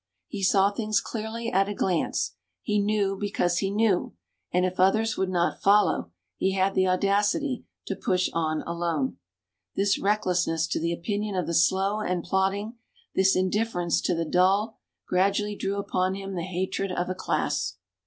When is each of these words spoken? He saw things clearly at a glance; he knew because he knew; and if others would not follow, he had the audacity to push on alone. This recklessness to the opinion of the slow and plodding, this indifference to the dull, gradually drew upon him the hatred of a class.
He 0.27 0.41
saw 0.41 0.71
things 0.71 0.99
clearly 0.99 1.51
at 1.51 1.69
a 1.69 1.75
glance; 1.75 2.33
he 2.63 2.79
knew 2.79 3.15
because 3.15 3.59
he 3.59 3.69
knew; 3.69 4.15
and 4.51 4.65
if 4.65 4.79
others 4.79 5.15
would 5.15 5.29
not 5.29 5.61
follow, 5.61 6.11
he 6.37 6.53
had 6.53 6.73
the 6.73 6.87
audacity 6.87 7.65
to 7.85 7.95
push 7.95 8.27
on 8.33 8.63
alone. 8.63 9.17
This 9.75 9.99
recklessness 9.99 10.65
to 10.69 10.79
the 10.79 10.91
opinion 10.91 11.35
of 11.35 11.45
the 11.45 11.53
slow 11.53 11.99
and 11.99 12.23
plodding, 12.23 12.79
this 13.13 13.35
indifference 13.35 14.01
to 14.01 14.15
the 14.15 14.25
dull, 14.25 14.79
gradually 15.07 15.55
drew 15.55 15.77
upon 15.77 16.15
him 16.15 16.33
the 16.33 16.41
hatred 16.41 16.91
of 16.91 17.07
a 17.07 17.13
class. 17.13 17.77